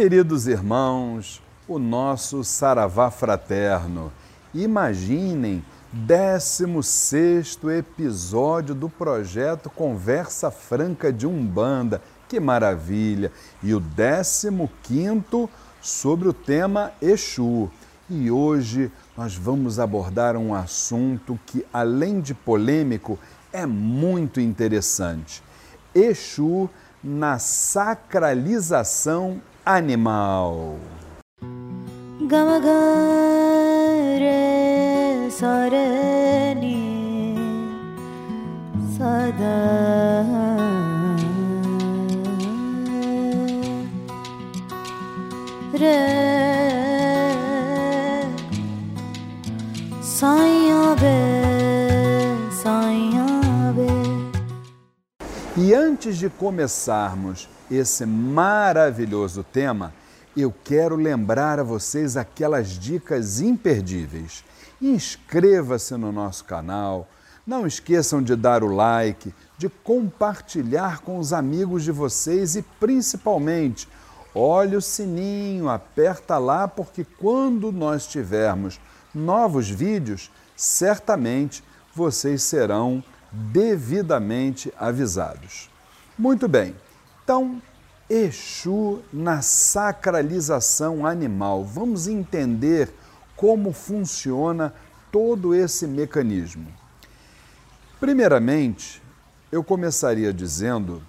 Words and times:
Queridos 0.00 0.46
irmãos, 0.46 1.42
o 1.68 1.78
nosso 1.78 2.42
saravá 2.42 3.10
fraterno, 3.10 4.10
imaginem 4.54 5.62
16 5.92 7.58
episódio 7.64 8.74
do 8.74 8.88
projeto 8.88 9.68
Conversa 9.68 10.50
Franca 10.50 11.12
de 11.12 11.26
Umbanda. 11.26 12.00
Que 12.26 12.40
maravilha! 12.40 13.30
E 13.62 13.74
o 13.74 13.82
15 14.84 15.50
sobre 15.82 16.28
o 16.28 16.32
tema 16.32 16.92
Exu. 17.02 17.70
E 18.08 18.30
hoje 18.30 18.90
nós 19.14 19.34
vamos 19.34 19.78
abordar 19.78 20.34
um 20.34 20.54
assunto 20.54 21.38
que, 21.44 21.62
além 21.70 22.22
de 22.22 22.32
polêmico, 22.32 23.18
é 23.52 23.66
muito 23.66 24.40
interessante. 24.40 25.42
Exu 25.94 26.70
na 27.04 27.38
sacralização 27.38 29.42
animal. 29.76 30.74
Gamagare 32.26 33.70
sarani 35.30 36.82
sada 38.98 40.10
E 45.82 46.20
antes 56.00 56.16
de 56.16 56.30
começarmos 56.30 57.46
esse 57.70 58.06
maravilhoso 58.06 59.44
tema, 59.44 59.92
eu 60.34 60.50
quero 60.64 60.96
lembrar 60.96 61.60
a 61.60 61.62
vocês 61.62 62.16
aquelas 62.16 62.68
dicas 62.68 63.42
imperdíveis. 63.42 64.42
Inscreva-se 64.80 65.94
no 65.98 66.10
nosso 66.10 66.46
canal, 66.46 67.06
não 67.46 67.66
esqueçam 67.66 68.22
de 68.22 68.34
dar 68.34 68.64
o 68.64 68.74
like, 68.74 69.34
de 69.58 69.68
compartilhar 69.68 71.02
com 71.02 71.18
os 71.18 71.34
amigos 71.34 71.84
de 71.84 71.92
vocês 71.92 72.56
e 72.56 72.62
principalmente, 72.62 73.86
olhe 74.34 74.76
o 74.76 74.80
sininho, 74.80 75.68
aperta 75.68 76.38
lá, 76.38 76.66
porque 76.66 77.04
quando 77.04 77.70
nós 77.70 78.06
tivermos 78.06 78.80
novos 79.14 79.68
vídeos, 79.68 80.30
certamente 80.56 81.62
vocês 81.94 82.42
serão 82.42 83.04
devidamente 83.30 84.72
avisados. 84.78 85.68
Muito 86.20 86.46
bem, 86.46 86.74
então, 87.24 87.62
Exu 88.10 89.00
na 89.10 89.40
sacralização 89.40 91.06
animal. 91.06 91.64
Vamos 91.64 92.06
entender 92.06 92.92
como 93.34 93.72
funciona 93.72 94.74
todo 95.10 95.54
esse 95.54 95.86
mecanismo. 95.86 96.66
Primeiramente, 97.98 99.02
eu 99.50 99.64
começaria 99.64 100.30
dizendo 100.30 101.02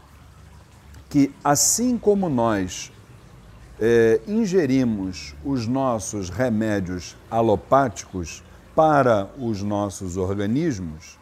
que, 1.09 1.29
assim 1.43 1.97
como 1.97 2.29
nós 2.29 2.89
é, 3.81 4.21
ingerimos 4.25 5.35
os 5.43 5.67
nossos 5.67 6.29
remédios 6.29 7.17
alopáticos 7.29 8.41
para 8.73 9.29
os 9.37 9.61
nossos 9.61 10.15
organismos, 10.15 11.19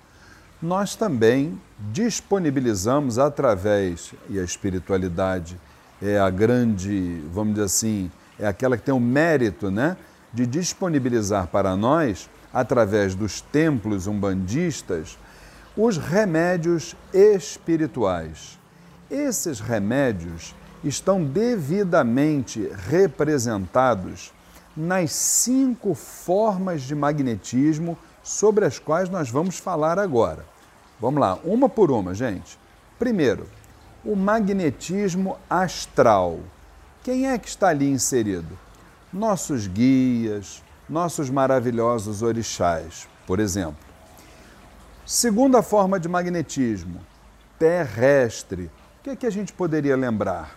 nós 0.62 0.96
também 0.96 1.60
disponibilizamos 1.92 3.18
através, 3.18 4.14
e 4.30 4.40
a 4.40 4.44
espiritualidade 4.44 5.60
é 6.02 6.20
a 6.20 6.30
grande, 6.30 7.24
vamos 7.32 7.54
dizer 7.54 7.66
assim, 7.66 8.12
é 8.38 8.46
aquela 8.46 8.78
que 8.78 8.84
tem 8.84 8.94
o 8.94 9.00
mérito 9.00 9.72
né, 9.72 9.96
de 10.34 10.46
disponibilizar 10.46 11.48
para 11.48 11.76
nós, 11.76 12.30
através 12.54 13.16
dos 13.16 13.42
templos 13.42 14.08
umbandistas, 14.08 15.18
os 15.78 15.98
remédios 15.98 16.96
espirituais. 17.14 18.60
Esses 19.10 19.60
remédios 19.60 20.54
estão 20.84 21.24
devidamente 21.24 22.70
representados 22.90 24.34
nas 24.76 25.12
cinco 25.12 25.94
formas 25.94 26.82
de 26.82 26.96
magnetismo 26.96 27.98
sobre 28.24 28.66
as 28.66 28.80
quais 28.80 29.10
nós 29.10 29.30
vamos 29.30 29.58
falar 29.58 29.98
agora. 30.00 30.46
Vamos 31.00 31.20
lá, 31.20 31.38
uma 31.44 31.70
por 31.70 31.92
uma, 31.92 32.14
gente. 32.14 32.60
Primeiro, 32.98 33.48
o 34.04 34.16
magnetismo 34.16 35.38
astral. 35.50 36.40
Quem 37.04 37.30
é 37.30 37.38
que 37.38 37.48
está 37.48 37.70
ali 37.70 37.90
inserido? 37.90 38.58
Nossos 39.12 39.68
guias, 39.68 40.64
nossos 40.90 41.30
maravilhosos 41.30 42.22
orixás, 42.22 43.08
por 43.26 43.40
exemplo. 43.40 43.90
Segunda 45.06 45.62
forma 45.62 46.00
de 46.00 46.08
magnetismo, 46.08 47.02
terrestre. 47.58 48.70
O 49.00 49.04
que, 49.04 49.10
é 49.12 49.16
que 49.16 49.26
a 49.26 49.32
gente 49.32 49.54
poderia 49.54 49.96
lembrar? 49.96 50.56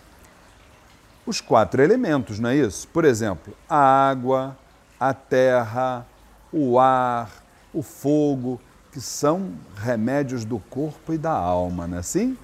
Os 1.25 1.39
quatro 1.39 1.81
elementos, 1.81 2.39
não 2.39 2.49
é 2.49 2.55
isso? 2.57 2.87
Por 2.89 3.05
exemplo, 3.05 3.55
a 3.67 4.09
água, 4.09 4.57
a 4.99 5.13
terra, 5.13 6.05
o 6.51 6.77
ar, 6.79 7.42
o 7.73 7.81
fogo, 7.81 8.59
que 8.91 9.01
são 9.01 9.53
remédios 9.75 10.45
do 10.45 10.59
corpo 10.59 11.13
e 11.13 11.17
da 11.17 11.31
alma, 11.31 11.87
não 11.87 11.97
é 11.97 11.99
assim? 11.99 12.37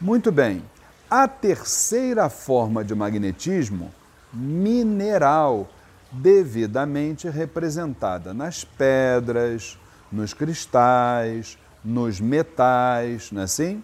Muito 0.00 0.30
bem. 0.30 0.62
A 1.10 1.26
terceira 1.26 2.28
forma 2.30 2.84
de 2.84 2.94
magnetismo, 2.94 3.92
mineral, 4.32 5.68
devidamente 6.10 7.28
representada 7.28 8.32
nas 8.32 8.64
pedras, 8.64 9.78
nos 10.10 10.32
cristais, 10.32 11.58
nos 11.84 12.20
metais, 12.20 13.30
não 13.32 13.42
é 13.42 13.44
assim? 13.44 13.82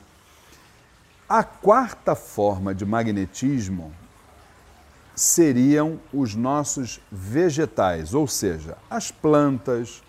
A 1.28 1.42
quarta 1.42 2.14
forma 2.14 2.74
de 2.74 2.86
magnetismo 2.86 3.92
seriam 5.14 5.98
os 6.12 6.34
nossos 6.34 7.00
vegetais, 7.10 8.14
ou 8.14 8.26
seja, 8.26 8.76
as 8.88 9.10
plantas, 9.10 10.02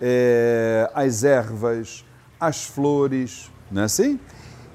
é, 0.00 0.90
as 0.94 1.24
ervas, 1.24 2.04
as 2.38 2.64
flores, 2.64 3.50
não 3.70 3.82
é 3.82 3.84
assim? 3.84 4.18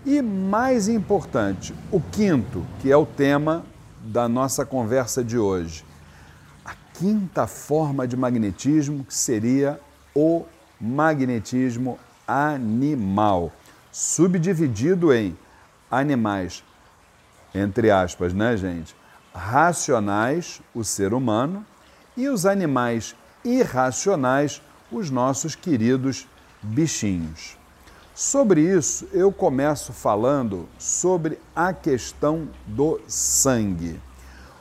E 0.05 0.21
mais 0.21 0.87
importante, 0.87 1.73
o 1.91 1.99
quinto, 1.99 2.65
que 2.79 2.91
é 2.91 2.97
o 2.97 3.05
tema 3.05 3.65
da 4.01 4.29
nossa 4.29 4.63
conversa 4.63 5.23
de 5.23 5.37
hoje, 5.37 5.83
a 6.63 6.73
quinta 6.93 7.47
forma 7.47 8.07
de 8.07 8.15
magnetismo, 8.15 9.03
que 9.03 9.15
seria 9.15 9.79
o 10.13 10.45
magnetismo 10.79 11.97
animal, 12.27 13.51
subdividido 13.91 15.11
em 15.11 15.35
animais, 15.89 16.63
entre 17.53 17.89
aspas, 17.89 18.33
né, 18.33 18.55
gente? 18.57 18.95
Racionais, 19.33 20.61
o 20.73 20.83
ser 20.83 21.13
humano, 21.13 21.65
e 22.15 22.27
os 22.29 22.45
animais 22.45 23.15
irracionais, 23.43 24.61
os 24.91 25.09
nossos 25.09 25.55
queridos 25.55 26.27
bichinhos. 26.61 27.57
Sobre 28.13 28.61
isso, 28.61 29.07
eu 29.11 29.31
começo 29.31 29.91
falando 29.91 30.69
sobre 30.79 31.37
a 31.55 31.73
questão 31.73 32.47
do 32.65 33.01
sangue. 33.07 33.99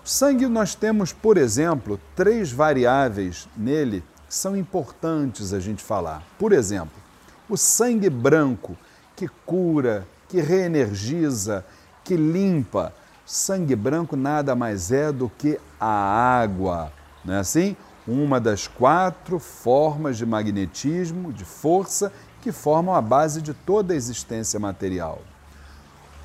O 0.04 0.08
sangue, 0.08 0.46
nós 0.46 0.74
temos, 0.74 1.12
por 1.12 1.36
exemplo, 1.36 2.00
três 2.16 2.50
variáveis 2.50 3.48
nele 3.56 4.02
que 4.26 4.34
são 4.34 4.56
importantes 4.56 5.52
a 5.52 5.60
gente 5.60 5.82
falar. 5.82 6.22
Por 6.38 6.52
exemplo, 6.52 7.00
o 7.48 7.56
sangue 7.56 8.10
branco, 8.10 8.76
que 9.14 9.28
cura, 9.46 10.06
que 10.28 10.40
reenergiza, 10.40 11.64
que 12.02 12.16
limpa. 12.16 12.92
Sangue 13.24 13.76
branco 13.76 14.16
nada 14.16 14.54
mais 14.56 14.90
é 14.90 15.12
do 15.12 15.28
que 15.28 15.60
a 15.78 15.86
água, 15.86 16.92
não 17.24 17.34
é 17.34 17.38
assim? 17.38 17.76
Uma 18.06 18.40
das 18.40 18.66
quatro 18.66 19.38
formas 19.38 20.18
de 20.18 20.26
magnetismo, 20.26 21.32
de 21.32 21.44
força, 21.44 22.12
que 22.42 22.52
formam 22.52 22.94
a 22.94 23.00
base 23.00 23.40
de 23.40 23.54
toda 23.54 23.94
a 23.94 23.96
existência 23.96 24.60
material. 24.60 25.22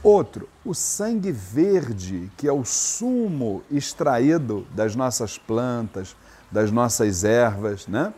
Outro, 0.03 0.47
o 0.63 0.73
sangue 0.73 1.31
verde, 1.31 2.31
que 2.37 2.47
é 2.47 2.51
o 2.51 2.63
sumo 2.63 3.63
extraído 3.69 4.65
das 4.73 4.95
nossas 4.95 5.37
plantas, 5.37 6.15
das 6.51 6.71
nossas 6.71 7.23
ervas, 7.23 7.87
né? 7.87 8.13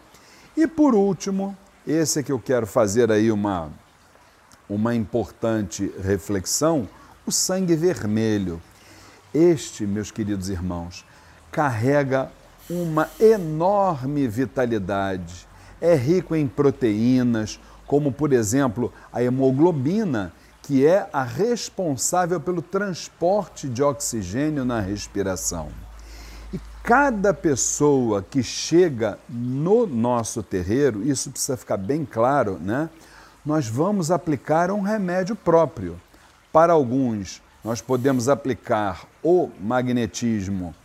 E 0.56 0.68
por 0.68 0.94
último, 0.94 1.58
esse 1.86 2.20
é 2.20 2.24
que 2.24 2.32
eu 2.32 2.40
quero 2.40 2.68
fazer 2.68 3.12
aí 3.12 3.32
uma, 3.32 3.70
uma 4.70 4.94
importante 4.94 5.92
reflexão, 6.04 6.88
o 7.26 7.32
sangue 7.32 7.76
vermelho. 7.76 8.62
Este, 9.34 9.88
meus 9.88 10.12
queridos 10.12 10.50
irmãos, 10.50 11.06
carrega 11.52 12.32
uma 12.70 13.10
enorme 13.20 14.28
vitalidade. 14.28 15.48
É 15.80 15.96
rico 15.96 16.36
em 16.36 16.48
proteínas, 16.48 17.60
como 17.88 18.12
por 18.12 18.32
exemplo 18.32 18.94
a 19.12 19.22
hemoglobina, 19.22 20.32
que 20.62 20.86
é 20.86 21.10
a 21.12 21.24
responsável 21.24 22.40
pelo 22.40 22.62
transporte 22.62 23.68
de 23.68 23.82
oxigênio 23.84 24.64
na 24.64 24.80
respiração. 24.80 25.70
E 26.54 26.60
cada 26.84 27.34
pessoa 27.34 28.22
que 28.22 28.44
chega 28.44 29.18
no 29.28 29.88
nosso 29.88 30.44
terreiro, 30.44 31.04
isso 31.04 31.32
precisa 31.32 31.58
ficar 31.58 31.78
bem 31.78 32.06
claro, 32.06 32.58
né? 32.62 32.90
Nós 33.46 33.68
vamos 33.68 34.12
aplicar 34.12 34.70
um 34.70 34.82
remédio 34.82 35.36
próprio. 35.36 36.00
Para 36.54 36.74
alguns, 36.74 37.42
nós 37.64 37.82
podemos 37.82 38.30
aplicar 38.30 39.08
o 39.24 39.50
magnetismo 39.60 40.76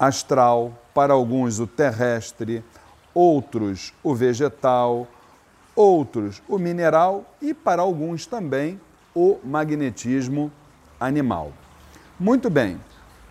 astral, 0.00 0.72
para 0.94 1.12
alguns 1.12 1.60
o 1.60 1.66
terrestre, 1.66 2.64
outros 3.12 3.92
o 4.02 4.14
vegetal, 4.14 5.06
outros 5.76 6.42
o 6.48 6.58
mineral 6.58 7.24
e 7.40 7.52
para 7.52 7.82
alguns 7.82 8.24
também 8.24 8.80
o 9.14 9.38
magnetismo 9.44 10.50
animal. 10.98 11.52
Muito 12.18 12.48
bem, 12.48 12.80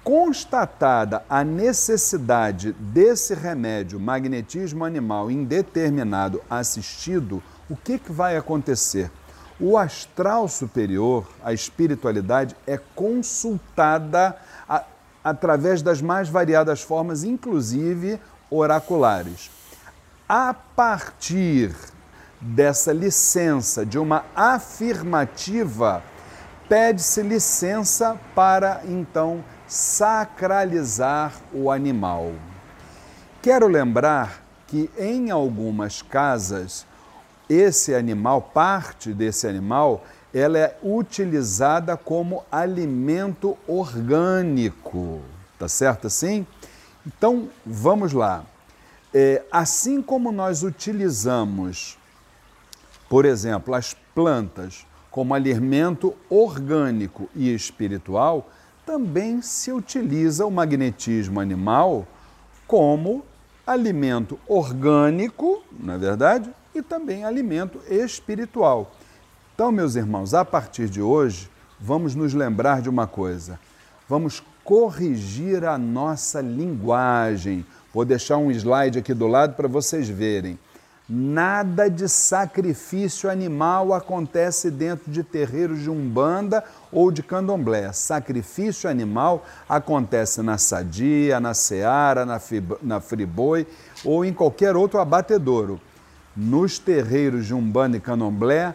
constatada 0.04 1.24
a 1.28 1.44
necessidade 1.44 2.72
desse 2.74 3.34
remédio 3.34 4.00
magnetismo 4.00 4.86
animal 4.86 5.32
em 5.32 5.44
determinado 5.44 6.42
assistido, 6.48 7.42
o 7.68 7.76
que, 7.76 7.98
que 7.98 8.12
vai 8.12 8.38
acontecer? 8.38 9.12
O 9.60 9.78
astral 9.78 10.48
superior, 10.48 11.28
a 11.44 11.52
espiritualidade, 11.52 12.56
é 12.66 12.78
consultada 12.96 14.36
através 15.24 15.82
das 15.82 16.02
mais 16.02 16.30
variadas 16.30 16.82
formas, 16.82 17.24
inclusive 17.24 18.20
oraculares. 18.50 19.52
A 20.28 20.54
partir 20.54 21.76
dessa 22.40 22.94
licença, 22.94 23.86
de 23.86 23.98
uma 23.98 24.24
afirmativa, 24.36 26.02
pede-se 26.68 27.22
licença 27.22 28.18
para 28.34 28.82
então 28.86 29.44
sacralizar 29.68 31.34
o 31.54 31.70
animal. 31.70 32.32
Quero 33.42 33.68
lembrar 33.68 34.44
que 34.68 34.90
em 34.98 35.32
algumas 35.32 36.02
casas 36.02 36.86
esse 37.50 37.96
animal, 37.96 38.42
parte 38.42 39.12
desse 39.12 39.48
animal, 39.48 40.04
ela 40.34 40.58
é 40.58 40.78
utilizada 40.84 41.98
como 41.98 42.44
alimento 42.52 43.58
orgânico. 43.68 45.22
Tá 45.58 45.68
certo 45.68 46.08
assim? 46.08 46.46
Então, 47.06 47.50
vamos 47.66 48.14
lá. 48.14 48.46
É, 49.14 49.44
assim 49.52 50.02
como 50.02 50.32
nós 50.32 50.62
utilizamos, 50.62 51.98
por 53.10 53.26
exemplo, 53.26 53.74
as 53.74 53.96
plantas 54.14 54.86
como 55.10 55.34
alimento 55.34 56.16
orgânico 56.30 57.28
e 57.36 57.54
espiritual, 57.54 58.50
também 58.86 59.42
se 59.42 59.72
utiliza 59.72 60.46
o 60.46 60.52
magnetismo 60.52 61.40
animal 61.40 62.08
como 62.68 63.26
alimento 63.66 64.40
orgânico, 64.48 65.64
não 65.72 65.96
é 65.96 65.98
verdade? 65.98 66.52
E 66.74 66.82
também 66.82 67.24
alimento 67.24 67.82
espiritual. 67.90 68.92
Então, 69.60 69.74
meus 69.74 69.98
irmãos, 69.98 70.34
a 70.34 70.46
partir 70.46 70.88
de 70.88 71.02
hoje, 71.02 71.52
vamos 71.78 72.16
nos 72.16 72.34
lembrar 72.34 72.82
de 72.82 72.88
uma 72.88 73.06
coisa. 73.06 73.60
Vamos 74.08 74.42
corrigir 74.64 75.66
a 75.66 75.78
nossa 75.78 76.40
linguagem. 76.40 77.66
Vou 77.94 78.06
deixar 78.06 78.38
um 78.38 78.50
slide 78.50 79.00
aqui 79.00 79.14
do 79.14 79.28
lado 79.28 79.56
para 79.56 79.68
vocês 79.68 80.08
verem. 80.08 80.58
Nada 81.10 81.90
de 81.90 82.08
sacrifício 82.08 83.30
animal 83.30 83.94
acontece 83.94 84.72
dentro 84.72 85.12
de 85.12 85.24
terreiros 85.24 85.82
de 85.82 85.90
umbanda 85.90 86.64
ou 86.90 87.12
de 87.12 87.22
candomblé. 87.22 87.92
Sacrifício 87.92 88.90
animal 88.90 89.46
acontece 89.68 90.42
na 90.42 90.58
sadia, 90.58 91.38
na 91.42 91.54
seara, 91.54 92.26
na, 92.26 92.40
na 92.82 93.02
friboi 93.02 93.68
ou 94.06 94.24
em 94.24 94.32
qualquer 94.32 94.78
outro 94.78 95.02
abatedouro. 95.02 95.82
Nos 96.34 96.80
terreiros 96.80 97.46
de 97.46 97.54
umbanda 97.54 97.98
e 97.98 98.00
candomblé, 98.00 98.74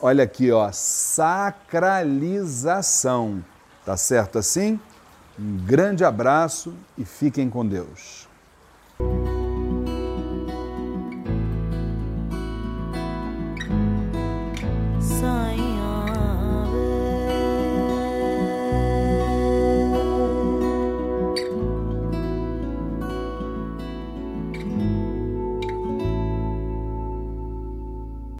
olha 0.00 0.24
aqui, 0.24 0.50
ó, 0.50 0.70
sacralização. 0.72 3.44
Tá 3.84 3.96
certo 3.96 4.38
assim? 4.38 4.80
Um 5.38 5.56
grande 5.64 6.04
abraço 6.04 6.74
e 6.96 7.04
fiquem 7.04 7.48
com 7.48 7.64
Deus. 7.66 8.28